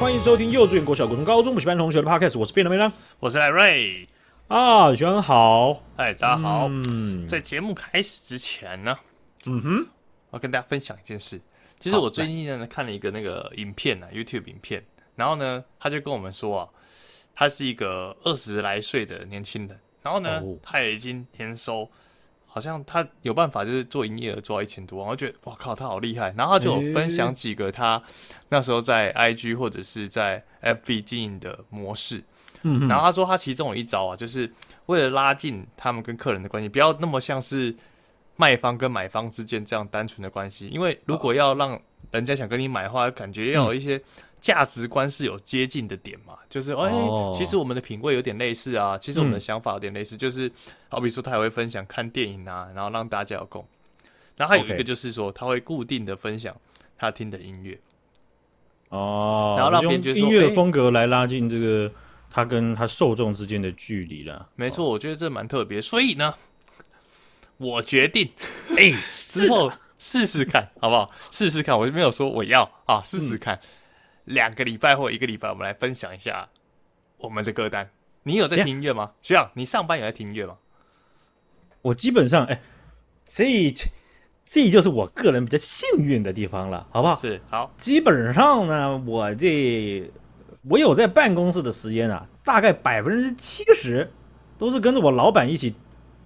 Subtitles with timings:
[0.00, 2.90] 欢迎收听幼稚园、国小、国中、高中补习班同学的 Podcast，我是变了没呢？
[3.18, 4.08] 我是赖瑞
[4.48, 6.68] 啊，学生好，哎，大家好。
[6.70, 8.98] 嗯，在节目开始之前呢，
[9.44, 9.86] 嗯哼，
[10.30, 11.38] 我要跟大家分享一件事。
[11.78, 14.82] 其实我最近呢看了一个那个影片啊，YouTube 影片，
[15.16, 16.68] 然后呢，他就跟我们说啊，
[17.34, 21.86] 他是一个二十来岁的年轻人，然后呢，哦、他也已经年收。
[22.52, 26.34] 好像他有办法，就是做营业额做到一千多万，我觉得哇靠，他好厉害。
[26.36, 28.02] 然后他就分享几个他
[28.48, 32.24] 那时候在 IG 或者是在 FB 经营的模式。
[32.62, 34.52] 嗯，然后他说他其中有一招啊，就是
[34.86, 37.74] 为了拉近他们跟客人的关系，不要那么像是
[38.34, 40.66] 卖方跟买方之间这样单纯的关系。
[40.68, 44.02] 因为如果要让人家想跟你买的话，感觉要有一些。
[44.40, 46.38] 价值观是有接近的点嘛？
[46.48, 50.50] 就是哎、欸，其实我们的品味有点类似啊，其实我们的想法有点类似，嗯、就是
[50.88, 53.66] 好比说他也会分享看电影啊，然后让大家有共。
[54.36, 56.56] 然后还有一个就是说，他会固定的分享
[56.96, 57.78] 他听的音乐。
[58.88, 61.92] 哦，然后让别人觉得说音乐风格来拉近这个
[62.30, 64.48] 他跟他受众之间的距离了。
[64.56, 66.34] 没错，我觉得这蛮特别，所以呢，
[67.58, 68.32] 我决定
[68.70, 71.10] 哎、欸、 之后试试看好不好？
[71.30, 73.54] 试试看，我就没有说我要啊，试试看。
[73.56, 73.60] 嗯
[74.30, 76.48] 两个礼拜或一个礼拜，我们来分享一下
[77.18, 77.90] 我们的歌单。
[78.22, 79.12] 你有在听音乐吗？
[79.22, 80.56] 学长，你上班有在听音乐吗？
[81.82, 82.60] 我基本上，哎，
[83.24, 83.72] 这
[84.44, 87.14] 这就是我个人比较幸运的地方了，好不好？
[87.14, 87.72] 是好。
[87.76, 90.10] 基本上呢，我这
[90.68, 94.12] 我有在办公室的时间啊，大概百分之七十
[94.58, 95.74] 都是跟着我老板一起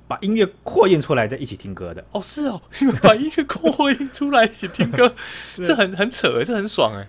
[0.08, 2.05] 把音乐扩音出来，在一起听歌的。
[2.10, 2.60] 哦，是哦，
[3.00, 5.14] 把音乐扩音出来一起听歌，
[5.64, 7.08] 这很很扯哎，这很爽哎。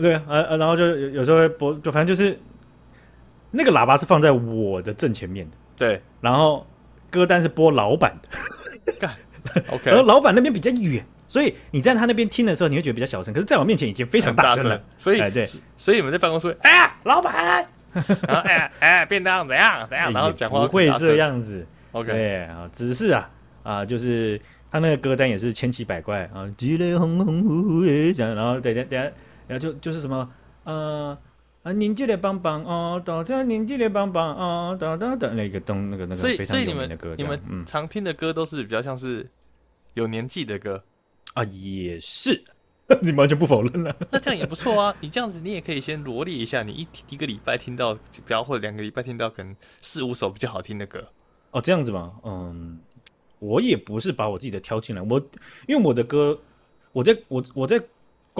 [0.00, 2.38] 对啊，呃，然后就有有时候会播，就反正就是
[3.50, 6.02] 那个喇叭是放在我的正前面的，对。
[6.20, 6.66] 然后
[7.10, 9.14] 歌单是播老板的，干，
[9.70, 9.90] OK。
[9.90, 13.32] 然后老板那边比较远，所以你在他那边听的时候，你会觉得比较小声。
[13.34, 15.44] 可是在我面前已经非常大声了，所以、哎、对，
[15.76, 17.66] 所以你们在办公室，哎呀，老板，
[18.28, 22.12] 然后哎哎，便当怎样怎样，然后讲话不会这样子，OK。
[22.12, 23.28] 对啊，只是啊
[23.62, 29.10] 啊，就是他那个歌单也是千奇百怪啊，激烈轰轰呼呼诶，这样，然后等下等下。
[29.50, 31.18] 然后就就是什么，呃
[31.64, 39.28] 啊，年纪的棒棒哦，等等，年纪的棒棒哦，等等等，那个东那个那个非常有名的歌，你们你们常听的歌都是比较像是
[39.94, 40.80] 有年纪的歌
[41.34, 42.44] 啊，也是，
[43.02, 43.94] 你完全不否认了。
[44.10, 51.04] 那这样也不错啊，你这样子你也可以先罗列一下，你一一个礼拜听到，比较或者两个礼拜听到可能四五首比较好听的歌。
[51.50, 52.14] 哦，这样子吗？
[52.22, 52.78] 嗯，
[53.40, 55.20] 我也不是把我自己的挑进来，我
[55.66, 56.38] 因为我的歌，
[56.92, 57.82] 我在我我在。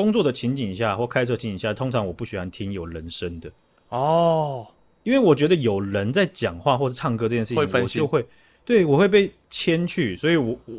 [0.00, 3.50] 工作的情景下或开车情景下，通常我不喜欢听有人声的。
[3.90, 4.66] 哦，
[5.02, 8.24] 因为我觉得有人在讲话或是唱歌这件事情，我就会
[8.64, 10.74] 对我会被牵去，所以我我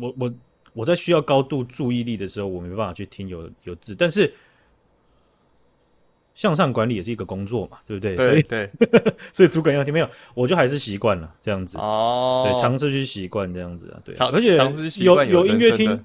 [0.00, 0.34] 我我
[0.74, 3.96] 我在需要高度注意力的时候，我没办法去听有有字。
[3.96, 4.32] 但是
[6.34, 8.14] 向上管理也是一个工作嘛，对不对？
[8.14, 8.70] 对所以对，
[9.34, 11.76] 所以主管要听没有，我就还是习惯了这样子。
[11.78, 16.04] 哦，对，尝试去习惯这样子啊，对，而且尝试习惯有有音乐听。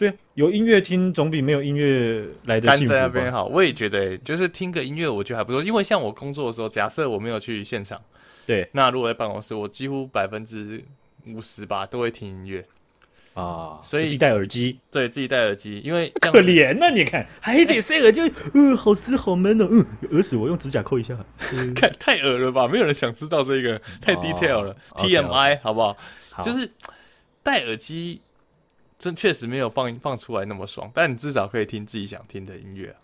[0.00, 2.90] 对，有音乐听总比没有音乐来的幸福。
[2.94, 5.62] 在那边好，我也觉得，就是听个音乐，我觉得还不错。
[5.62, 8.00] 因为像我工作的时候，假设我没有去现场，
[8.46, 10.82] 对，那如果在办公室，我几乎百分之
[11.26, 12.64] 五十吧都会听音乐
[13.34, 13.78] 啊。
[13.82, 18.22] 所以自己戴耳机，对，自己戴耳机，因为可怜呐，你看还得塞耳机，
[18.54, 21.14] 嗯，好湿好闷哦，嗯，耳屎我用指甲抠一下，
[21.76, 22.66] 看太恶了吧？
[22.66, 25.94] 没有人想知道这个，太 detail 了，TMI 好不好？
[26.42, 26.70] 就是
[27.42, 28.22] 戴耳机。
[29.00, 32.96] 这确实没有放放出来那么爽，但你至少可以听自己想听的音乐啊。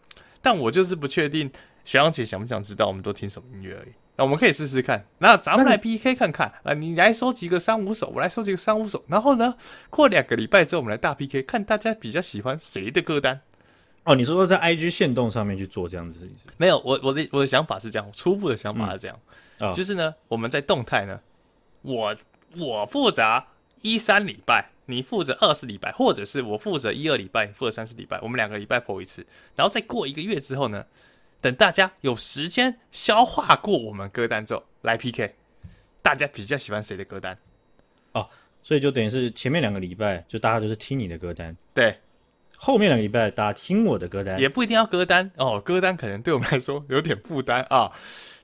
[0.43, 1.51] 但我就是不确定
[1.87, 3.93] 学长姐想不想知道我们都听什么音乐而已。
[4.15, 5.07] 那我们可以试试看。
[5.19, 9.03] 那咱们来 PK 看看，啊你来收集个三五首，我来收集个三五首。
[9.09, 9.55] 然后呢，
[9.89, 13.41] 过两个礼拜之后，我们来大 PK，看大家比较喜欢谁的歌单。
[14.05, 16.21] 哦，你说说在 IG 限动上面去做这样子？
[16.59, 19.19] 没有，我我的我的想法是这样，初步的想法是这样，
[19.61, 21.19] 嗯哦、就是呢，我们在动态呢，
[21.81, 22.15] 我
[22.61, 23.43] 我负责
[23.81, 24.71] 一三礼拜。
[24.87, 30.87] 你负责二十礼拜，或者是我负责一二礼拜，负责三十礼拜，我们两个礼拜 po 一次，然后再过一个月之后呢，
[31.41, 35.35] 等大家有时间消化过我们歌单之后来 PK，
[36.03, 37.37] 大家比较喜欢谁的歌单？
[38.13, 38.29] 哦，
[38.63, 41.99] 所以就等于是前面两个礼拜就大家都是听你的歌单，对，
[42.57, 47.93] 后面两个礼拜大家听我的歌单，也不一定要歌单哦，歌单可能对我们来说有点负担啊，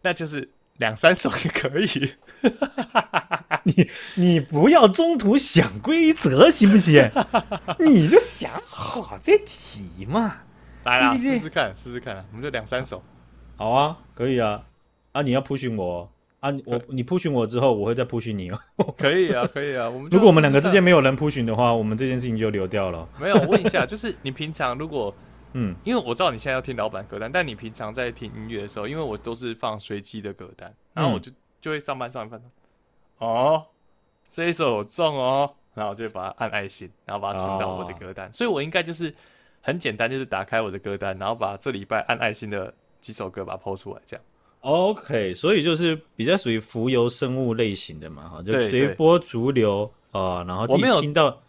[0.03, 2.15] 那就是两三首也可以。
[3.65, 7.09] 你你不要中途想规则行不行？
[7.79, 10.39] 你就想好再提嘛。
[10.85, 13.03] 来啦，试试看，试试看，我们就两三首。
[13.57, 14.63] 好啊，可以啊。
[15.13, 16.11] 啊，你要 push 我
[16.41, 18.59] 啊，我你 push 我之后，我会再 push 你哦。
[18.99, 19.89] 可以啊，可以啊。
[19.89, 23.09] 我们如果我们两个之间没有人 push 的话，我们这件事情就流掉了。
[23.21, 25.15] 没有，我问一下，就是你平常如果
[25.53, 32.39] 嗯，因为我知道你现在要听老板歌单，但你平常在听音乐的时候，因为我都是放随机的歌单，然后我就、嗯、就会上班上一半
[33.17, 33.65] 哦，
[34.29, 39.15] 这一首中哦，然后我就会把它按爱心，然后把它存到我的歌单，哦、所以我应该就是
[39.63, 44.25] 很简单，就是打开我的歌单，然后把这礼拜按爱心的几首歌把它抛出来，这样。
[44.61, 51.41] OK，所以就是比较属于浮游生物类型的嘛，哈，就随波逐流啊、呃，然后我没有听到。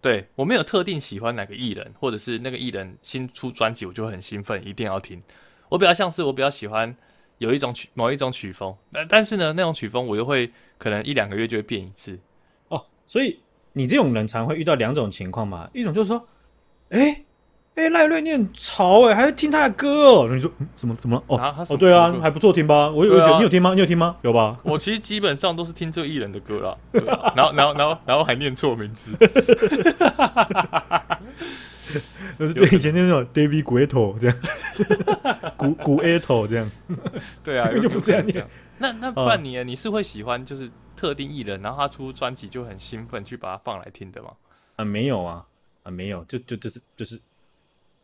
[0.00, 5.22] 对，我没有特定喜欢哪个艺人，或者是那个艺人新出专辑，我就很兴奋，一定要听。
[5.68, 6.92] 我比较像是我比较喜欢
[7.42, 12.18] 有一种曲，某一种曲风，但但是呢，那种曲风我又会可能一两个月就会变一次。
[12.68, 13.40] 哦，所以
[13.72, 16.26] 你这种人常会遇到两种情况嘛，一种就是说，
[16.90, 17.24] 哎。
[17.74, 20.28] 哎，赖瑞念潮哎，还会听他的歌哦？
[20.30, 21.16] 你说、嗯、什么怎么？
[21.26, 22.90] 哦，啊、哦，对啊，还不错听吧？
[22.90, 23.72] 我有觉得、啊、你有听吗？
[23.72, 24.14] 你有听吗？
[24.20, 24.52] 有吧？
[24.62, 26.76] 我其实基本上都是听这个艺人的歌啦。
[26.92, 29.94] 对啊，然后然后然后然后还念错名字，就 是
[32.38, 34.36] 对以前那种 David Guetta 这样，
[35.56, 36.70] 古古 Guetta 这样。
[37.42, 38.48] 对啊， 就不是这样讲。
[38.78, 44.30] 那那不然你你是会喜欢就是特定艺人，然后他出专辑就很兴奋去把它放来听的吗？
[44.76, 45.44] 啊，没有啊，
[45.82, 47.20] 啊，没有，就就就是就是。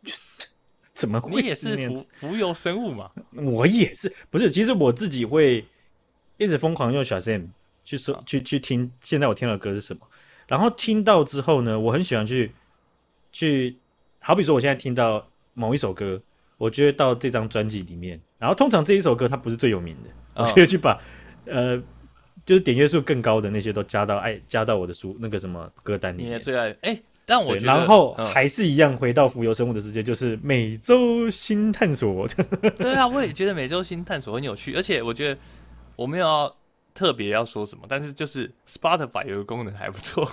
[0.93, 1.41] 怎么会？
[1.41, 3.09] 你也是浮浮游生物嘛？
[3.33, 4.51] 我也是，不是？
[4.51, 5.65] 其实我自己会
[6.37, 7.47] 一直疯狂用小 Sam
[7.85, 8.91] 去搜、啊、去去听。
[9.01, 10.05] 现在我听的歌是什么？
[10.47, 12.51] 然后听到之后呢，我很喜欢去
[13.31, 13.77] 去，
[14.19, 16.21] 好比说我现在听到某一首歌，
[16.57, 18.19] 我就会到这张专辑里面。
[18.37, 21.01] 然后通常这一首歌它不是最有名的，哦、我就会去把
[21.45, 21.77] 呃，
[22.45, 26.29] 就是点阅数更高的那些都加到爱加到我的书那个什么歌单里面。
[26.29, 26.93] 你的最爱哎。
[26.93, 32.27] 欸但我觉得，然后还是一样回到浮游生物的世界，就是每周新探索。
[32.75, 35.39] 对啊，我也觉得每周新探索很有趣，而且我觉得
[35.95, 36.57] 我没有要
[36.91, 40.27] 特别要说什么，但是就是 Spotify 有个功能还不错，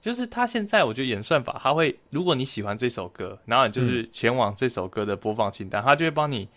[0.00, 6.48] 就是他现在我觉得演算法，他会如果你喜欢这首歌，然后你就是前往这首歌的播放清单，他就会帮你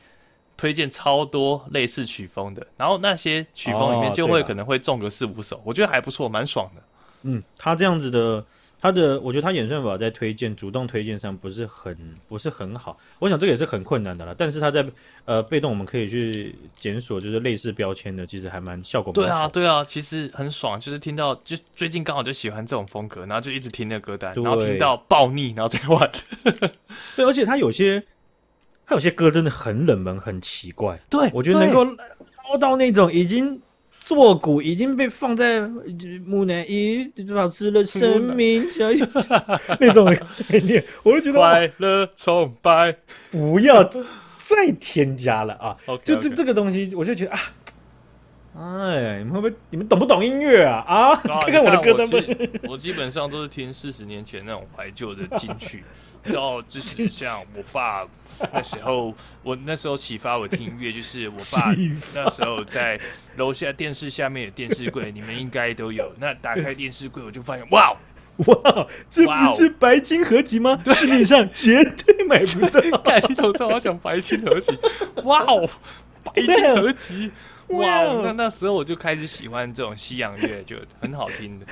[0.55, 6.81] 推荐超多类似曲风的，然后那些曲风里面就会可能会中个四五首，我觉得还不错，蛮爽的。
[7.23, 8.45] 嗯，他这样子的。
[8.81, 11.95] 他的，我觉得他演算法在推荐、主动推荐上不是很
[12.27, 12.97] 不是很好。
[13.19, 14.33] 我想这个也是很困难的了。
[14.35, 14.83] 但是他在
[15.25, 19.29] 呃被动，我们可以去检索，就是类似标签的，其实还蛮效果蛮好。
[19.29, 26.11] 对啊，对啊，其实很爽，就是听到就最近刚好就喜欢这种风格，然后就一直听那个歌单，然后听到暴腻，然后再换。
[27.15, 28.03] 对，而且他有些
[28.87, 30.99] 他有些歌真的很冷门、很奇怪。
[31.07, 33.61] 对，我觉得能够捞到那种已经。
[34.01, 35.61] 作古已经被放在
[36.25, 38.67] 木乃伊，保持了生命，
[39.79, 40.05] 那种
[40.49, 42.97] 概念， 我就觉得快乐崇拜，
[43.29, 43.83] 不要
[44.37, 47.39] 再添加了啊！Okay, 就这.这个东西，我就觉得啊，
[48.57, 49.53] 哎，你们会不会？
[49.69, 50.83] 你们懂不懂音乐啊？
[50.87, 52.09] 啊，啊看 看我的歌单。
[52.67, 55.83] 我基本上都是听四十年前那种怀旧的金曲，
[56.23, 58.07] 然后之前像我爸。
[58.51, 59.13] 那时候，
[59.43, 61.75] 我那时候启发我听音乐，就是我爸
[62.15, 62.99] 那时候在
[63.35, 66.11] 楼下电视下面有电视柜，你们应该都有。
[66.19, 67.95] 那打开电视柜，我就发现，哇
[68.37, 70.81] 哇，这不是白金合集吗？
[70.95, 72.81] 市面上绝对买不到。
[73.05, 74.75] 看你总知道我讲白金合集，
[75.23, 75.69] 哇哦，
[76.23, 77.31] 白金合集，
[77.67, 77.85] 哇！
[78.23, 81.65] 那那时候我就开始喜欢这种西洋乐，就很好听的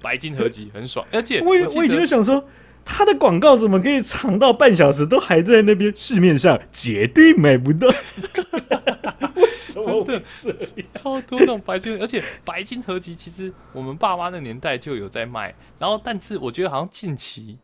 [0.00, 1.04] 白金合集，很爽。
[1.10, 2.44] 而且我我以前就想说。
[2.84, 5.92] 他的广告怎么可以长到半小时都还在那边？
[5.94, 7.88] 市面上绝对买不到，
[9.72, 10.22] 真的
[10.90, 15.54] 超多那种白金，而且白金合集其实我们爸妈那年代就有在卖。
[15.78, 17.58] 然后，但是我觉得好像近期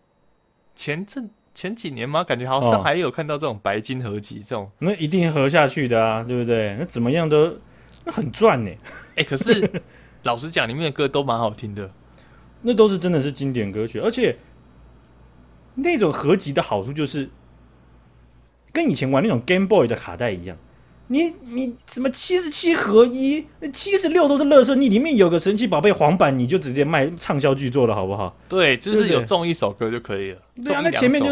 [0.75, 6.77] 前阵前几年嘛，感觉好像还有看到这种白金合集这种，那一定合下去的啊，对不对？
[6.79, 7.59] 那怎么样都
[8.05, 8.71] 那很赚呢。
[9.17, 9.69] 哎，可是
[10.23, 11.91] 老实讲，里面的歌都蛮好听的，
[12.63, 14.37] 那都是真的是经典歌曲，而且。
[15.79, 17.31] 那种合集的好处就是，
[18.73, 20.57] 跟以前玩那种 Game Boy 的卡带一样，
[21.07, 28.37] 你你什么七十七合一，七十六都是乐色，你里面有个神奇宝贝黄版，你就直接卖畅销巨作了，好不好？
[28.49, 30.39] 对，就是有中一首歌就可以了。
[30.65, 31.29] 对啊，那前面就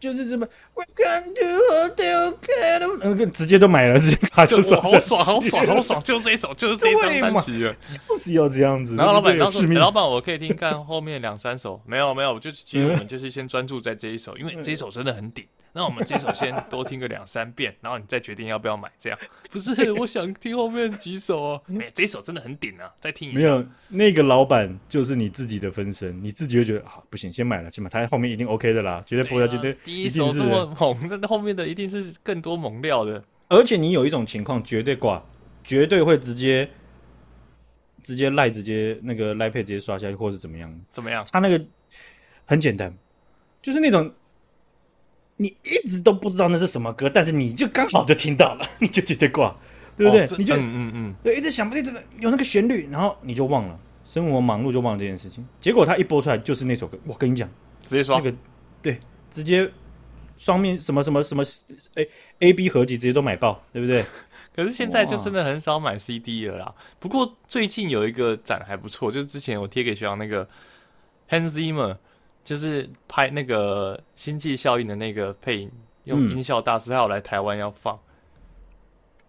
[0.00, 7.72] 就是什么 Welcome to Hotel California，嗯，就直接都买了，直接卡就 爽，好爽，好爽，好爽，就是这一首，就是这一张单曲，
[8.08, 8.96] 就是要这样子。
[8.96, 15.44] 然后老板，然后老板，我可以听看后面两三首，没有没有，就其实我们就是先专注在这一首，因为 这一首真的很顶。
[15.72, 18.90] 那我们这首先多听个两三遍，然后你再决定要不要买。
[18.98, 19.18] 这样
[19.52, 19.92] 不是？
[19.92, 21.62] 我想听后面几首哦。
[21.80, 22.92] 哎，这首真的很顶啊！
[22.98, 23.38] 再听一下。
[23.38, 33.22] 没有那个老板就是你自己的分身，你自己会觉得好不行，先买了，先买，他后面一定 OK 的啦，绝对不会，绝对第一首这么猛，那后面的一定是更多猛料的。
[33.48, 35.22] 而且你有一种情况绝对挂，
[35.62, 36.68] 绝对会直接
[38.02, 40.80] 直接赖，直接那个赖配直接刷下去，或是怎么样？
[40.90, 41.24] 怎么样？
[41.30, 41.64] 他那个
[42.44, 42.92] 很简单，
[43.62, 44.12] 就是那种。
[45.40, 49.56] 你一直都不知道那是什么歌，但是你就刚好就听到了，你就直接挂，
[49.96, 50.22] 对不对？
[50.26, 55.42] 哦、你就嗯嗯嗯，对，一直想不定，这个有那个旋律，然后你就忘了，生活忙碌就忘了这件事情。
[55.58, 57.48] 结果他一播出来就是那首歌，我跟你讲，
[57.86, 58.34] 直接刷那个，
[58.82, 58.98] 对，
[59.30, 59.66] 直接
[60.36, 61.42] 双面什么什么什么
[61.94, 64.04] ，A，A B 合集直接都买爆，对不对？
[64.54, 66.74] 可是现在就真的很少买 CD 了啦。
[66.98, 70.46] 不过最近有一个展还不错，就是之前我贴给学长那个
[71.30, 71.96] Hans Zimmer。
[72.44, 75.70] 就是拍那个《星际效应》的那个配音，
[76.04, 77.98] 用音效大师，他有来台湾要放，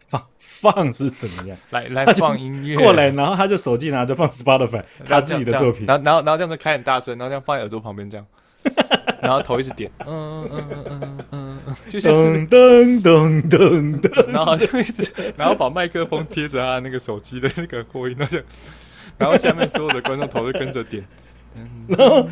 [0.07, 1.57] 放放是怎么样？
[1.71, 2.77] 来来放音乐。
[2.77, 8.25] 过来，然后他就手机拿着放 Spotify， 他自己的作品，然后然后然后这样子开很大声，然后这样放在耳朵旁边这样，
[9.21, 18.39] 然后头一直点，嗯嗯嗯嗯嗯嗯，就像是噔噔噔噔，然后就一直，然后把麦克风贴着他那个手机的那个扩音，那就，
[19.17, 21.05] 然后下面所有的观众头都跟着点。
[21.87, 22.29] 然后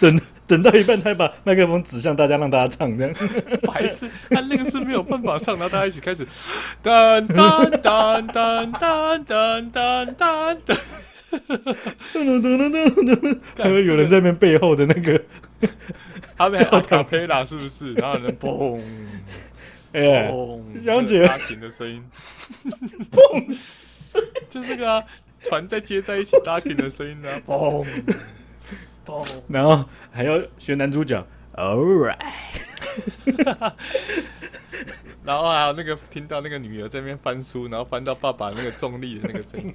[0.00, 3.14] 等等到一半，他把麦克风指向大家，让大家唱这样。
[3.62, 6.26] 白痴，他那个是没有办法唱，然后大家一起开始，
[6.82, 10.76] 噔噔噔噔噔噔噔噔噔
[13.04, 15.22] 噔，还会有人在那边背后的那个，
[16.36, 17.94] 他们叫卡佩拉是不是？
[17.94, 18.80] 然后人嘣，
[19.92, 20.30] 哎，
[20.82, 22.04] 杨姐拉琴的声音，
[23.10, 23.56] 嘣，
[24.50, 25.02] 就这个啊，
[25.40, 27.86] 船在接在一起拉琴的声音呢，嘣。
[29.48, 32.16] 然后还要学男主角，All right，
[35.24, 39.72] 然后还有那个听到那个女儿在那边翻书，然后翻到爸爸那个重力的那个声音，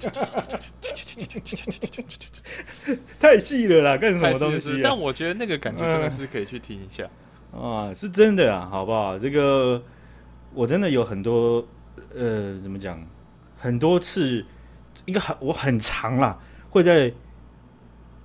[3.18, 4.80] 太细了啦，干什么东西？
[4.82, 7.08] 但我觉得那个感觉真的是可以去听一下
[7.52, 9.18] 啊，是真的啊，好不好？
[9.18, 9.82] 这个
[10.54, 11.66] 我真的有很多
[12.14, 13.06] 呃，怎么讲？
[13.58, 14.44] 很多次，
[15.04, 16.38] 一个很我很长啦，
[16.70, 17.12] 会在。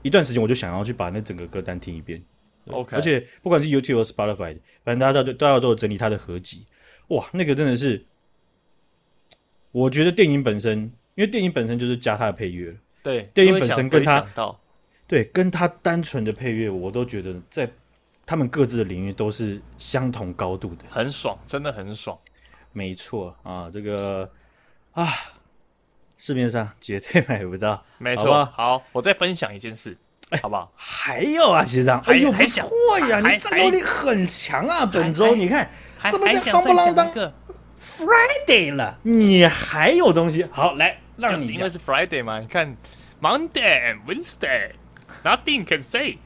[0.03, 2.24] 一段时间我就想要去把那整个歌单听一遍
[2.67, 6.65] ，OK，而且不管是 YouTube 或 Spotify，反正大家都大家都有整理他的合集，
[7.07, 8.05] 哇，那个真的是，
[9.72, 10.79] 我觉得电影本身，
[11.15, 14.27] 因为电影本身就是加他的配乐，对，电影本身跟他，
[15.07, 17.67] 对，跟他单纯的配乐，我都觉得在
[18.25, 22.19] 他们各自的领域都是相同高度的，很爽，真的很爽，
[22.72, 24.29] 没错啊，这个
[24.91, 25.07] 啊。
[26.25, 28.46] 市面上绝对买不到，没错。
[28.56, 29.98] 好，我再分享一件事，
[30.30, 30.72] 哎好不好？
[30.74, 34.86] 还有啊，学长，哎呦，不错呀，你战斗力很强啊！
[34.86, 35.70] 本周你看，
[36.10, 37.12] 怎么在夯不啷当
[37.82, 38.98] Friday 了？
[39.03, 40.48] 你还有东西？
[40.50, 42.39] 好，来，让你因为是 Friday 嘛？
[42.39, 42.77] 你看
[43.20, 44.72] Monday and、Wednesday
[45.25, 46.20] nothing can say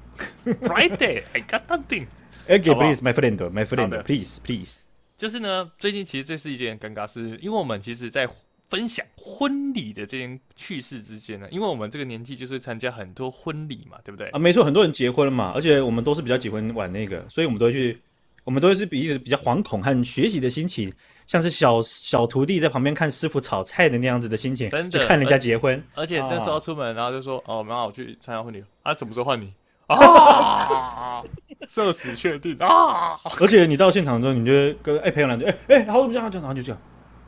[0.45, 2.05] Friday I got nothing。
[2.47, 4.81] Okay, please, my friend, my friend, please, please。
[5.17, 8.27] 就是呢，最近其实这是一件尴尬事，因为我们其实，在
[8.69, 14.27] 分享婚礼的这件趣事之间呢，因为我们这个年纪就是参加很多婚礼嘛，对不对？
[14.29, 17.97] 啊，没错，很多人结婚了嘛，而且我们都是比较结婚晚那个，所以我们都会去，
[18.43, 20.91] 我们都是比一直比较惶恐和学习的心情，
[21.25, 29.53] 像是小小徒弟在旁边看师傅炒菜的那样子的心情，真的看人家结婚，而且那时候出门，然后就说：“哦，蛮好，我去参加婚礼啊，什么时候换你
[29.87, 31.23] 啊？
[31.69, 33.17] 社死确定啊！
[33.39, 36.81] 而且你到现场之后，你就跟哎朋友两句哎哎，好久不见，好久，然后就这样。”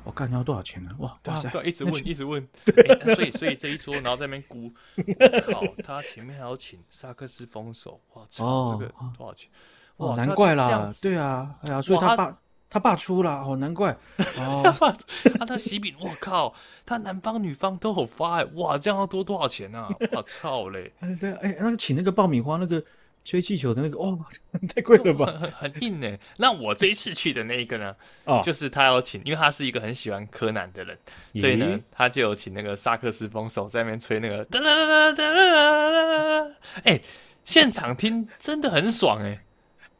[0.09, 0.89] 我看你要多少钱呢？
[0.97, 2.43] 哇，哇塞，一直问，一直问。
[2.65, 9.51] 对，所以，所以这一桌，然后在那边估，我靠，他前面还要请萨克斯风手，哇操，这个多少钱？
[9.97, 12.35] 哇，难怪啦，对啊，哎呀，所以他爸，
[12.67, 13.95] 他爸出了，哦，难怪。
[14.17, 14.91] 他爸，
[15.37, 16.55] 他他喜饼，我靠，
[16.87, 19.87] 他男方女方都有发，哎，哇，这样要多多少钱呢？
[20.13, 20.91] 我操嘞！
[21.01, 22.83] 哎，对，哎，那个请那个爆米花那个。
[23.29, 24.17] 吹气球的那个哦，
[24.73, 26.17] 太贵了吧，很硬呢。
[26.37, 27.95] 那我这一次去的那一个呢，
[28.25, 30.97] 哦，就是他要请，因为他是一个很喜欢柯南的人，
[31.35, 36.55] 所以呢，他就有请那个萨克斯风手在那边吹那个哒啦啦哒啦啦啦啦，
[36.85, 36.99] 哎，
[37.45, 39.39] 现场听真的很爽哎。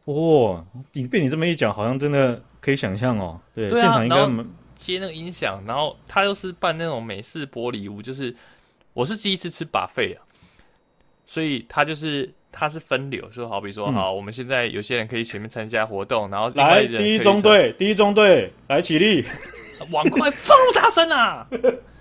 [0.06, 3.40] 哦，你被你这么一讲，好像真的可以想象哦。
[3.54, 4.16] 对，现场应该
[4.76, 8.36] 接那个音响，然后他又是办那种美式玻璃屋，就是
[8.94, 10.26] 我是第一次吃 buffet 啊，
[11.28, 12.34] 所以他就是。
[12.52, 19.26] 他是分流，就好比说，好，我们现在有些人可以前面参加活动，然后来第一中队，第一中队来起立，
[19.92, 21.48] 碗筷放入大声啊！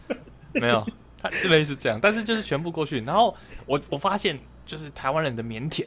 [0.55, 0.87] 没有，
[1.21, 3.37] 他类似这样，但是就是全部过去，然后
[3.67, 5.87] 我我发现就是台湾人的腼腆，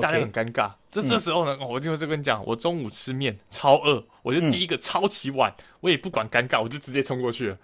[0.00, 0.70] 大家很尴尬。
[0.90, 7.58] 这这时候呢，我就会跟你讲，我中午吃面超饿，我就第一个抄起碗，我也不管尴尬，我就直接冲过去了。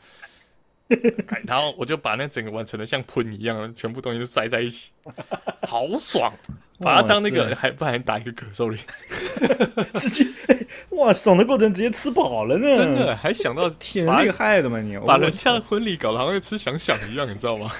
[1.47, 4.91] 然后我就把那整个完成的像喷一样，全部东西都塞在一起，
[5.67, 6.33] 好爽！
[6.81, 8.79] 把它当那个还不然打一个嗝，sorry，
[9.95, 10.27] 直接
[10.91, 17.71] 哇，爽的过程直接吃饱了呢，真的还想到 挺厉害的嘛你，把人家的婚礼搞得好像吃想想一样，你知道吗？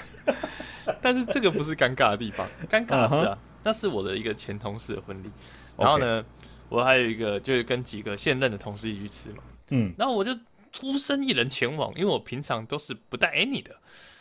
[1.01, 5.29] 但是这个不是尴尬的地方，尴尬的是啊，那是我的一个前同事的婚礼，
[5.77, 6.23] 然后呢，
[6.69, 10.31] 我还有一个就是跟几个现任的同事一起去吃嘛，嗯，然后我就
[10.79, 13.73] 孤身一人前往，因为我平常都是不带 Annie 的，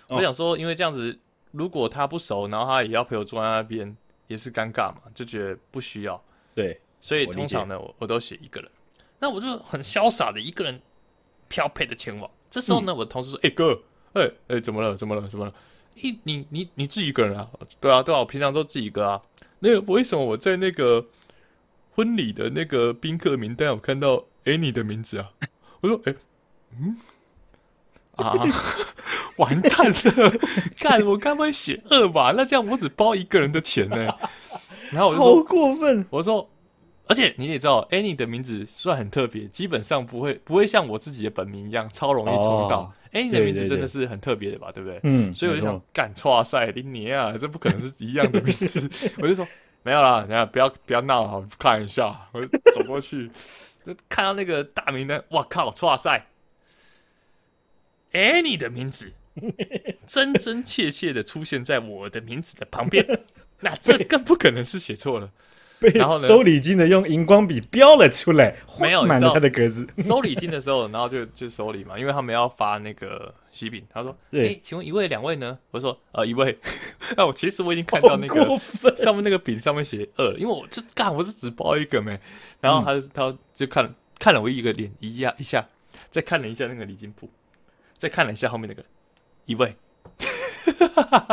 [0.09, 1.19] 哦、我想说，因为这样子
[1.53, 3.97] 如果他不熟，然后他也要陪我坐在那边，
[4.29, 6.23] 也是尴尬嘛，就觉得不需要，
[6.55, 8.71] 对，所以通常呢，我我都写一个人，
[9.19, 10.81] 那我就很潇洒的一个人
[11.49, 13.83] 飘配的前往，这时候呢，嗯、我的同事说，哎、欸、哥，
[14.15, 15.55] 哎、欸、哎、欸、怎么了怎么了怎么了？
[15.97, 17.49] 你你你你自己一个人啊？
[17.81, 19.23] 对啊对啊，我平常都自己一个啊。
[19.61, 21.07] 那个为什么我在那个
[21.93, 25.33] 婚礼的那个宾客名单，我看到 Annie 的名字啊？
[25.81, 26.19] 我说，哎、欸，
[26.81, 26.97] 嗯，
[28.17, 28.35] 啊，
[29.39, 30.33] 完蛋了！
[30.81, 32.33] 干，我该不会写二吧？
[32.37, 33.97] 那这样我只包一个人的钱呢？
[34.93, 36.07] 然后我就说，好过分！
[36.11, 36.51] 我说。
[37.07, 42.91] 而且你也知道，Annie 的名字算很特别，基本上不会不会像我自己的本名一样超容易抽到。
[43.13, 44.73] Annie 的名字真的是很特别的吧？
[44.73, 45.01] 对不对？
[45.03, 45.31] 嗯。
[45.35, 48.91] 所以我就想，干，哇塞，林年啊，这不可能是一样的名字。
[49.21, 49.47] 我就说
[49.83, 52.11] 没有啦，等下不要不要闹，好看一下。
[52.33, 53.31] 我就走过去，
[53.87, 56.27] 就看到那个大名单，哇靠，哇塞
[58.15, 59.13] ，Annie 的名字
[60.07, 63.07] 真真切切的出现在我的名字的旁边，
[63.61, 65.31] 那这更不可能是写错了。
[65.95, 69.87] 然后呢，收礼金的用荧光笔标了出来，没有满了他的格子。
[69.99, 73.85] 收礼金的时候，然后就 就收礼嘛，因为他们要发那个喜饼。
[73.93, 76.57] 他说：“哎请问一位、两位呢？”我说：“呃，一位。
[77.19, 78.59] ”那我其实我已经看到那个
[78.97, 82.19] 上面那个饼上面写二了，因为我就干，我是只包一个没。
[82.63, 85.69] 然后他就、嗯、他就看看了我一个脸一下一下，
[86.09, 87.29] 再看了一下那个礼金簿，
[88.05, 88.85] 再看了一下后面那个
[89.47, 89.75] 一位。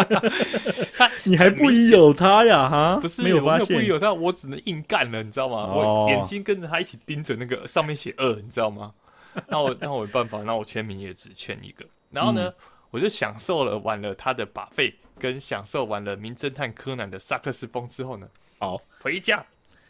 [1.26, 2.70] 你还不疑有他呀？
[2.70, 5.58] 哈，不是，没有发现，不疑有他，我只能硬干了，你知道吗？
[5.70, 8.94] 哦、我眼睛跟着他一起盯着那个上面写二，你知道吗？
[9.50, 11.86] 那我那我没办法，那我签名也只签一个。
[12.10, 12.54] 然后呢，嗯、
[12.92, 18.28] 我就享受了完了他的 buffet，跟享受完了名侦探柯南的萨克斯风之后呢，
[18.60, 19.46] 好回家，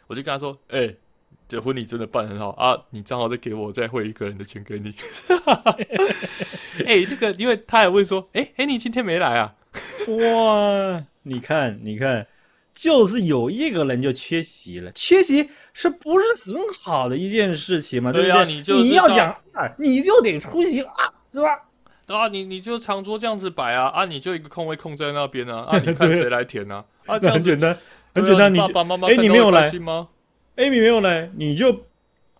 [0.08, 0.96] 我就跟他说：“哎、欸。”
[1.52, 2.74] 这婚礼真的办很好啊！
[2.88, 4.94] 你账号再给我，再汇一个人的钱给你。
[6.86, 9.54] 哎，这个，因为他还问说，哎、欸、哎，你今天没来啊？
[10.08, 12.26] 哇，你看，你看，
[12.72, 18.10] 就是有一个人就缺席了，缺席是不是很好的一件事情嘛？
[18.10, 21.48] 对啊，你就你要讲二，你就得出席啊，是吧？
[22.06, 26.82] 对啊，你你就长桌这样子摆啊，啊，你就一个空位空在那边啊，啊，你看 谁来填呢？
[27.04, 27.76] 啊，这样很简单，
[28.14, 30.08] 很简单，你爸爸妈妈哎，你没有来吗
[30.56, 31.86] ？Amy 没有来，你就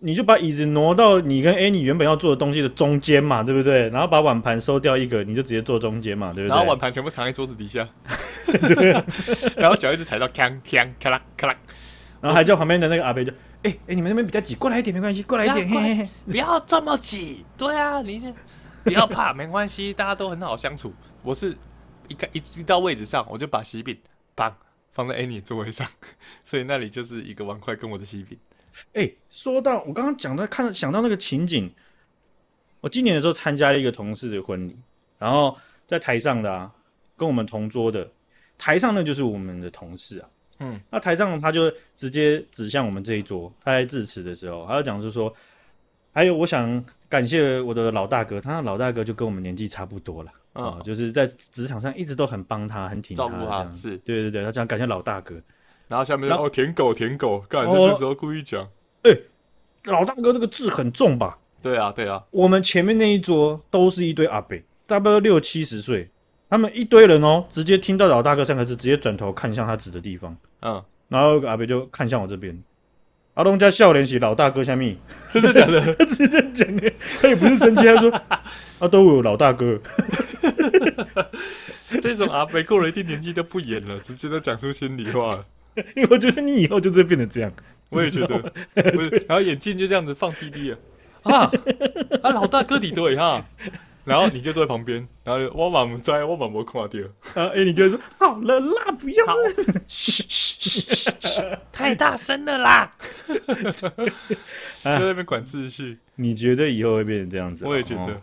[0.00, 3.88] 你就把椅子挪到你跟 Annie 原本要坐的东西的中间嘛，对不对？
[3.90, 6.56] 然后把碗盘收掉一个，你就直接坐中间嘛，对不对？
[6.56, 7.88] 然后碗盘全部藏在桌子底下，
[8.46, 9.04] 对、啊。
[9.56, 11.54] 然后脚一直踩到锵锵咔啦咔啦，
[12.20, 13.30] 然后还叫旁边的那个阿伯就，
[13.62, 17.44] 哎哎、欸，你们那边比较挤，过来一点没关系，过来一点， 嘿嘿嘿，不要这么挤。
[17.56, 18.32] 对啊，你这
[18.82, 20.92] 不要怕，没关系，大家都很好相处。
[21.22, 21.56] 我是
[22.08, 23.96] 一看一一到位置上，我就把喜饼
[24.34, 24.52] 棒。
[24.92, 25.86] 放在 Annie 座位上，
[26.44, 28.38] 所以那里就是一个碗筷跟我的喜饼。
[28.92, 31.70] 哎、欸，说到我刚刚讲到，看到想到那个情景，
[32.80, 34.76] 我今年的时候参加了一个同事的婚礼，
[35.18, 36.72] 然后在台上的啊，
[37.16, 38.10] 跟我们同桌的
[38.56, 40.28] 台上的就是我们的同事啊，
[40.60, 45.34] 嗯，那台上他就直接指向我们这一桌，他在致辞的时候，他就讲就是说，
[46.12, 50.30] 还有我想感谢我的老大哥，他的老大哥就跟我们年纪差不多了。
[50.54, 53.98] 啊、哦，就是在职场上一直都很帮他，很挺他，照顾他，是。
[53.98, 55.34] 对对对，他讲感谢老大哥，
[55.88, 58.66] 然后下面后哦舔狗舔狗，干这个时候故意讲，
[59.02, 59.22] 哎、欸，
[59.84, 61.38] 老大哥这个字很重吧？
[61.60, 66.08] 对啊对啊，我们前面那一桌都是一堆阿伯，大概六七十岁，
[66.48, 72.58] 他们一堆人哦，直接听到老大哥三个字，直接转头看向他指的地方，嗯，然后阿伯就看向我这边。
[73.34, 74.96] 阿东家笑脸，起老大哥下面，
[75.30, 75.94] 真的假的？
[75.94, 78.22] 他 直接讲的，他也不是生气，他说
[78.78, 79.80] ：“阿 都有老大哥。
[82.02, 85.46] ”这种阿伯过了一定年纪都不演了，直接都讲出心里话了。
[85.96, 87.50] 因为我觉得你以后就会变成这样，
[87.88, 88.52] 我也觉得。
[89.26, 90.78] 然后眼镜就这样子放低低了
[91.22, 91.50] 啊
[92.22, 92.30] 啊！
[92.30, 93.46] 老大哥，你对哈。
[94.04, 97.40] 然后你就坐在旁边，然后我满在，我满没看到。
[97.40, 99.54] 啊，哎，你就说好了啦，不要了，
[99.86, 100.80] 嘘嘘
[101.20, 102.92] 嘘，太大声了啦，
[103.26, 103.88] 就
[104.82, 105.98] 在那边管秩序。
[106.16, 107.64] 你觉得以后会变成这样子？
[107.64, 108.20] 我也觉得。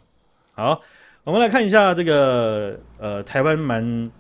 [0.54, 0.82] 好，
[1.24, 4.12] 我们来看一下这个呃，台湾蛮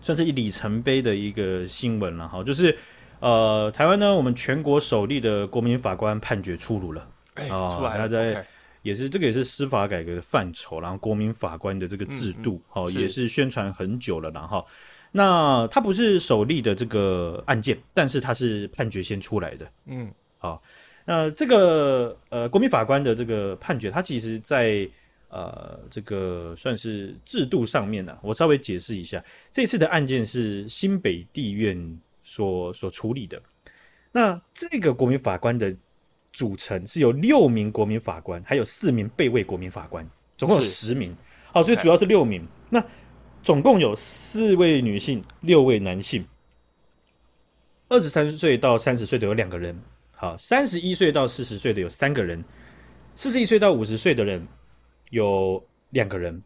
[0.00, 2.76] 算是一里程碑的一个新闻了哈，就是
[3.20, 8.44] 呃，台湾呢，我们全国首例的国民法官判决出炉了，哎，出来了，在。
[8.82, 14.66] 也是这个也是司法改革的范畴，然后国民法官的这个制度，好、嗯嗯哦、也是宣传很久了，然后
[15.12, 20.62] 那它不是首例的这个案件，但是它是判决先出来的，嗯，好、哦，
[21.04, 24.88] 那这个呃国民法官的这个判决，它其实在
[25.28, 33.40] 呃这个算是制度上面呢、啊，我稍微解释一下，这次的案件是新北地院所所处理的，
[34.12, 35.74] 那这个国民法官的
[36.40, 41.14] 组成是由六名国民法官，还有四名备位国民法官，总共有十名。
[41.52, 42.42] 好，所以主要是六名。
[42.70, 42.82] 那
[43.42, 46.24] 总共有四位女性，六位男性。
[47.90, 49.78] 二十三岁到三十岁的有两个人，
[50.12, 52.42] 好，三十一岁到四十岁的有三个人，
[53.14, 54.42] 四十一岁到五十岁的人
[55.10, 56.42] 有两个人，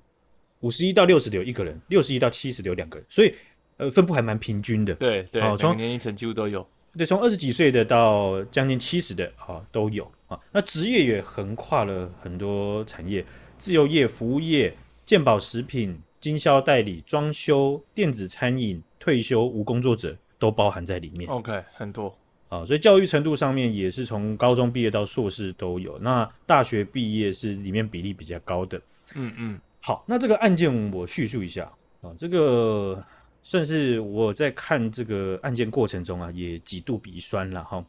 [0.59, 3.33] 五十一到六十的有一个人，六十一到七十的有两个人，所以
[3.76, 4.92] 呃分布还蛮平均的。
[4.96, 6.68] 对对，好，从年龄层几乎都有。
[6.96, 10.38] 对，从二十几岁的到将近七十的啊都有啊。
[10.52, 13.24] 那职业也横跨了很多产业，
[13.59, 20.16] 自由业、服务业、健保食品、经销代理、装修、电子餐饮、退休无工作者。
[20.37, 21.30] 都包含在里面。
[21.30, 22.14] OK，很多
[22.50, 25.98] 啊，所以教育程度上面也是从高中毕业到硕士都有。
[26.00, 28.76] 那大学毕业是里面比例比较高的。
[29.14, 33.02] 嗯嗯，好，那这个案件我叙述一下啊，这个
[33.44, 37.85] 算是我在看这个案件过程中啊，也几度鼻酸了哈。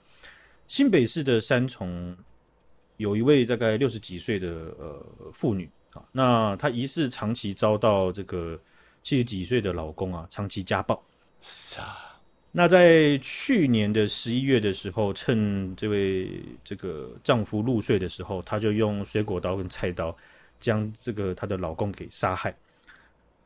[0.67, 2.15] 新北市的三重
[2.97, 8.59] 有一位大概六十几岁的呃妇女啊，那她疑似长期遭到这个
[9.01, 11.01] 七十几岁的老公啊长期家暴。
[11.41, 12.11] 是啊。
[12.57, 20.15] 那在去年的十一月的时候，趁这位这个丈夫入睡的时候，她就用水果刀跟菜刀
[20.59, 22.55] 将这个她的老公给杀害。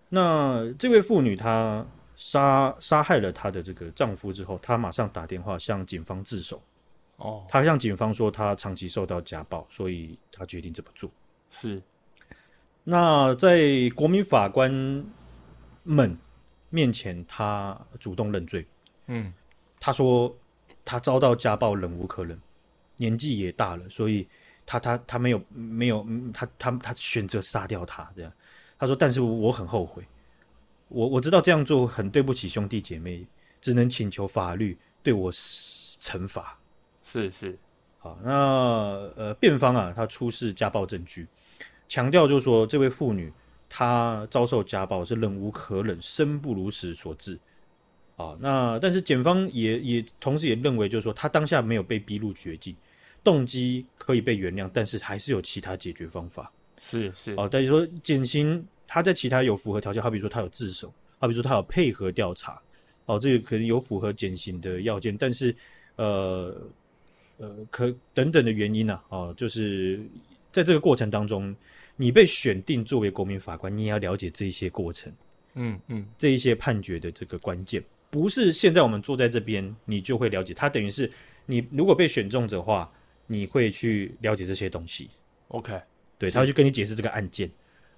[0.10, 1.86] 那这位妇女她
[2.20, 6.62] 杀杀害了她的这个丈夫之后，她马上打电话向警方自首。
[7.16, 11.10] 哦，她向警方说她长期受到家暴，所以她决定这么做。
[11.50, 11.82] 是。
[12.84, 14.70] 那在国民法官
[15.84, 16.18] 们
[16.70, 18.68] 面前，她主动认罪。
[19.08, 19.34] 嗯，
[19.80, 20.36] 她说
[20.84, 22.38] 她遭到家暴，忍无可忍，
[22.98, 24.28] 年纪也大了，所以
[24.66, 28.34] 她她她没有没有她她她选择杀掉他这样。
[28.78, 30.04] 他说，但是我很后悔，
[30.90, 33.26] 我我知道这样做很对不起兄弟姐妹，
[33.62, 36.60] 只能请求法律对我惩罚。
[37.04, 37.58] 是是，
[37.98, 38.32] 好，那
[39.16, 41.28] 呃，辩方啊，他出示家暴证据，
[41.88, 43.32] 强调就是说这位妇女
[43.70, 47.40] 她遭受家暴是忍无可忍，生不如死所致。
[48.18, 52.76] 啊，那但是检方也也同时也认为，就是说他当下没有被逼入绝境，
[53.24, 56.52] 动机可以被原谅，但是还是有其他解决方法。
[56.82, 62.60] 是是，哦，等于说减刑，他在其他有符合条件，好比说他有自首，好比说他有配合调查，
[63.06, 65.56] 哦，这个可能有符合减刑的要件，但是
[65.98, 66.60] 呃
[67.38, 70.02] 呃，可等等的原因呢、啊，哦，就是
[70.52, 71.56] 在这个过程当中，
[71.96, 75.14] 你被选定作为国民法官，你也要了解这一些过程，
[75.54, 77.84] 嗯嗯，这一些判决的这个关键。
[78.10, 80.52] 不是现在我们坐在这边，你就会了解。
[80.52, 81.10] 他等于是
[81.46, 82.92] 你如果被选中的话，
[83.28, 85.12] 你会去了解这些东西。
[85.50, 85.80] OK，
[86.18, 87.48] 对，他会去跟你解释这个案件，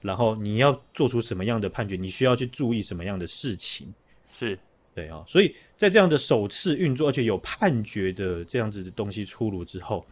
[0.02, 3.94] 然后你要做出什么样的判决，你需要去注意什么样的事情。
[4.30, 4.58] 是，
[4.94, 5.24] 对啊、哦。
[5.28, 10.06] 所以在这样的首次运作，而且有判决的这样子的东西出炉之后，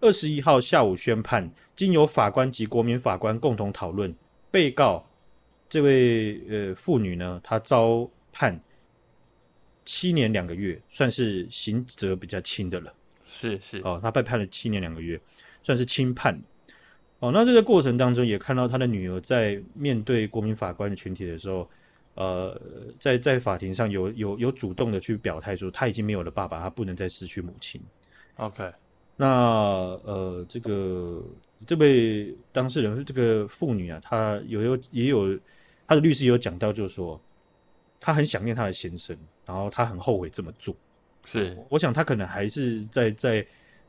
[0.00, 4.14] 二十一号下午宣判，经由法官及国民法官共同讨论，
[4.50, 5.06] 被告
[5.68, 8.60] 这位呃妇女呢，她遭判。
[9.88, 12.92] 七年两个月，算是刑责比较轻的了。
[13.24, 15.20] 是是哦，她被判了七年两个月，
[15.62, 16.36] 算是轻判。
[17.18, 21.68] 哦，那这个过程当中也看到他的女儿在面对国民法官的群体的时候，
[22.14, 22.60] 呃，
[23.00, 27.80] 在在法庭上有有有主动的去表态说，他已经没有了爸爸，他不能再失去母亲。
[28.36, 28.70] OK，
[29.16, 29.26] 那
[30.04, 31.22] 呃，这个
[31.66, 35.38] 这位当事人这个妇女啊，她有有也有
[35.86, 37.20] 她的律师有讲到，就是说
[37.98, 39.16] 她很想念她的先生。
[39.46, 40.74] 然后她很后悔这么做，
[41.24, 43.46] 是，我想她可能还是在在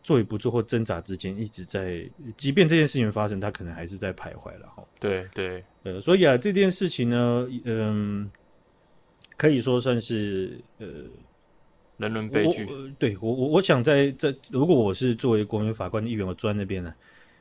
[0.08, 4.82] 做与不做或挣扎之间，一直在，即便这件事情发生，他可能还是在徘徊了哈。
[5.02, 8.32] 对对，呃，所以啊，这件事情呢，嗯，
[9.36, 10.88] 可以说算是呃，
[11.98, 12.66] 人伦悲剧。
[12.98, 16.94] 对我我我想在在，如果我是作为国民法官的议员，我坐在那边呢，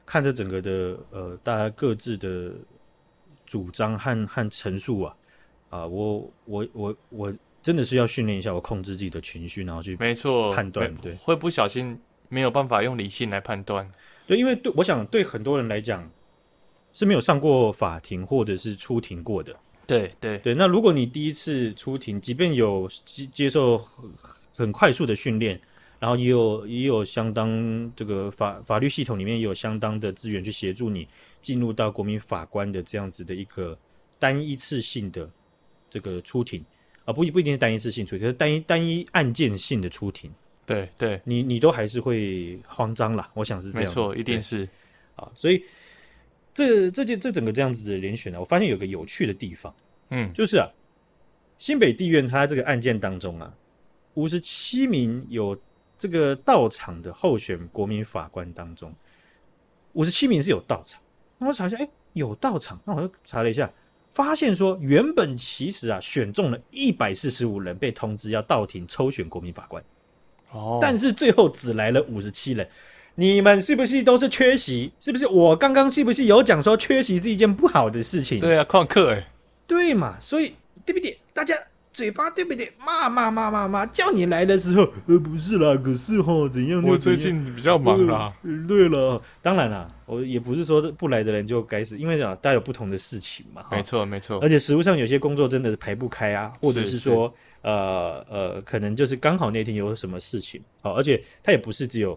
[0.05, 2.53] 看着整个的呃，大家各自的
[3.47, 5.17] 主张和和陈述啊，
[5.71, 7.35] 啊，我我我我。
[7.63, 13.91] 真的是要训练一下我控制自己的情绪，然后去没错判断，对，会不小心没有办法用理性来判断，
[14.27, 16.11] 对，因为对我想对很多人来讲
[16.93, 19.55] 是没有上过法庭或者是出庭过的，
[19.87, 20.55] 对对对。
[20.55, 23.79] 那如果你第一次出庭，即便有接接受
[24.57, 25.61] 很快速的训练，
[25.99, 31.07] 然后也有也有相当这个法法律系统里面也有相当的资源去协助你
[31.41, 33.79] 进入到国民法官的这样子的一个
[34.19, 35.31] 单一次性的
[35.89, 36.65] 这个出庭。
[37.05, 40.33] 啊，不不一定是单一次性出庭，是单一单一案件性的出庭。
[40.67, 43.31] 对对，你你都还是会慌张啦。
[43.33, 44.69] 我想是这样，没错，一定是
[45.15, 45.31] 啊。
[45.35, 45.65] 所以
[46.53, 49.75] 这这件这整个这样子的联选呢，我发现有个有趣的地方，
[50.11, 50.69] 嗯，就是啊，
[51.57, 53.55] 新北地院它这个案件当中啊，
[54.15, 55.57] 五十七名有
[55.97, 58.93] 这个到场的候选国民法官当中，
[59.93, 61.01] 五十七名是有到场。
[61.39, 62.81] 那我查一下，哎，有到场。
[62.85, 63.71] 那我就查了一下，
[64.11, 69.85] 发现说原本其实啊选中了一百四十五人被通知要到庭抽选国民法官，
[70.57, 72.67] 哦，但是最后只来了五十七人。
[73.15, 74.93] 你们是不是都是缺席？
[75.01, 78.41] 是不是我刚刚是不是有讲说缺席是一件不好的事情？
[78.41, 79.29] 对啊，旷课哎，
[79.67, 81.19] 对嘛，所以对不对？
[81.33, 81.55] 大家。
[81.93, 82.71] 嘴巴对不对？
[82.79, 83.87] 骂骂骂骂骂！
[83.87, 86.83] 叫你来的时候，呃，不是啦，可是哈，怎样？
[86.83, 88.31] 我最近比较忙啦。
[88.43, 93.65] 呃、对了，当然啦，我也不是说不来的人就该死，因为啊，大家有不同的事情嘛。
[93.71, 94.39] 没错，没错。
[94.43, 100.63] 而且实物上有些工作真的是排不开啊，或者是说，是是呃呃，可能就是刚好那天有什么事情。
[100.83, 102.17] 好，而且他也不是只有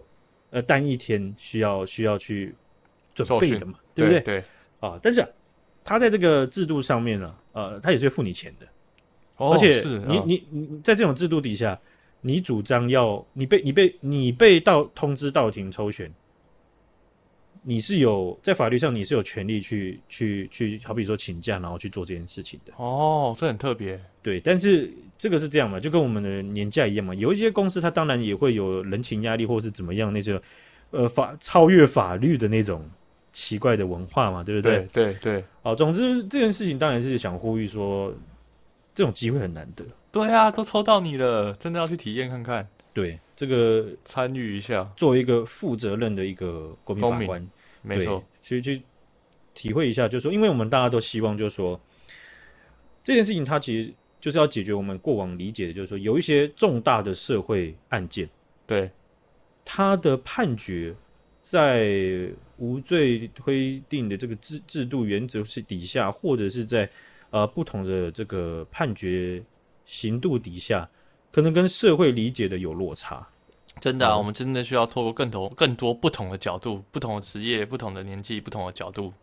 [0.50, 2.54] 呃单一天需要需要去
[3.12, 4.20] 准备的嘛，对不对？
[4.20, 4.44] 对。
[4.78, 5.28] 啊，但是、啊、
[5.82, 8.66] 他在这个制度上面呢，呃，他也是会付你钱的。
[9.36, 9.74] 而且
[10.06, 11.76] 你你你在这种制度底下，
[12.20, 16.12] 你主张要你被你被你被到通知到庭抽选，
[17.62, 22.72] 你是有在法律上你是有权利去去去，好比说请假然后去做这件事情的。
[22.76, 24.00] 哦，这很特别。
[24.22, 27.14] 对，但是这个是这样嘛，就跟我们的年假一样嘛。
[27.14, 30.40] 有一些公司它当然也会有人情压力，或是怎么样那些
[30.92, 32.88] 呃法超越法律的那种
[33.30, 34.88] 奇怪的文化嘛，对不对？
[34.92, 35.44] 对对对。
[35.62, 38.14] 好，总之这件事情当然是想呼吁说。
[38.92, 42.68] 这种机会很难得，对啊，都抽到你了，真的要去体验看看。
[42.92, 47.48] 对，这个参与一下，作为一个负责任的一个国民法官，
[47.82, 48.82] 没错，其实去
[49.54, 51.80] 体会一下，就是说，因为我们大家都希望，就是说，
[53.04, 58.28] 这件事情它其实就是要解决我们过往理解的，就是说，有一些重大的社会案件，
[58.66, 58.90] 对，
[59.64, 60.94] 他的判决
[61.40, 66.88] 在无罪推定的这个制制度原则是底下，或者是在。
[67.32, 69.40] 呃，不同的这个判决
[69.84, 70.90] 刑度底下，
[71.30, 73.24] 可能跟社会理解的有落差。
[73.78, 79.14] 真的啊，嗯，我们真的需要透过更多、更多不同的角度、不同的职业、不同的年纪、不同的角度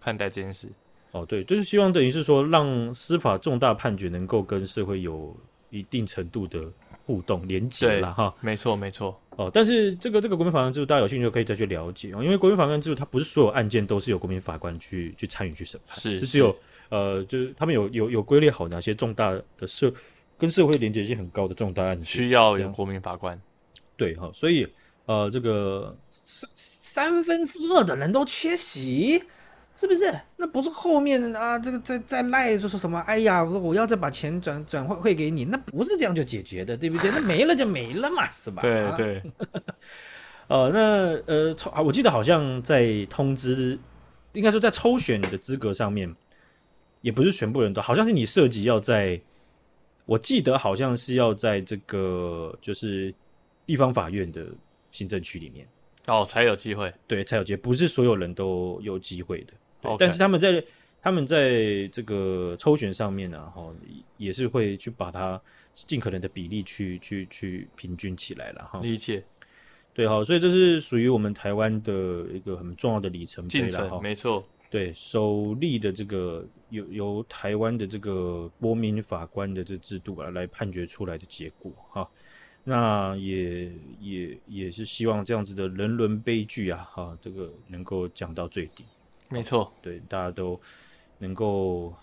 [0.00, 0.68] 看待这件事。
[1.12, 5.34] 哦，对，就是希望等于是说，让司法重大判决能够跟社会有
[5.70, 6.64] 一定程度的
[7.04, 8.34] 互动连接了哈。
[8.40, 9.18] 没错，没错。
[9.36, 16.54] 哦，但是这个这个国民法官制度，大家有兴趣就可以再去了解哦，因为国民法官制度它不是所有案件都是由国民法官去去参与去审判，是，是只有。
[16.88, 19.90] 呃，就是他们有有有归列好哪些重大的社
[20.36, 23.40] 跟社会连接性很高的重大案件需要有国民法官，
[23.96, 24.68] 对哈，所以
[25.06, 29.24] 呃，这个三三分之二的人都缺席，
[29.74, 30.12] 是不是？
[30.36, 32.98] 那不是后面啊，这个在在赖说说什么？
[33.00, 37.10] 哎呀，我我要再把钱转转汇汇给你，那不是这样就解决的，对不对？
[37.14, 38.62] 那没了就没了嘛，是吧？
[38.62, 39.22] 对对。
[40.48, 40.80] 呃，那
[41.32, 43.78] 呃抽，我记得好像在通知，
[44.32, 46.14] 应该说在抽选的资格上面。
[47.00, 49.20] 也不是全部人都，好像是你涉及要在，
[50.06, 53.12] 我记得好像是要在这个就是
[53.66, 54.46] 地方法院的
[54.92, 55.66] 行政区里面
[56.06, 59.52] 哦，才有机会，对，才有机会，不是所有人都有机会的。
[59.98, 60.64] 但是他们在
[61.02, 63.74] 他们在这个抽选上面呢，哈，
[64.16, 65.40] 也是会去把它
[65.74, 68.80] 尽可能的比例去去去平均起来了哈。
[68.80, 69.24] 理解，
[69.92, 74.44] 对哈，所以这是属于我们台湾的一个很重要的里程碑了哈，没错。
[74.70, 82.08] 对，首例的这个由由台湾的这个国民法官的这制度啊来判决出来的结果哈，
[82.64, 88.84] 那也也也是希望这样子的人伦悲剧啊哈，这个能够降到最低。
[89.32, 90.60] 没错，对，大家都
[91.18, 91.94] 能够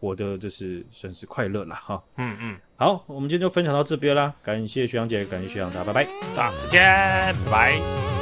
[0.00, 2.02] 活得就是算是快乐了哈。
[2.18, 6.04] 嗯嗯，好，我们今天就分享到这边啦，感谢徐阳姐，感谢徐阳大，拜拜，
[6.36, 8.15] 大家再见，拜拜。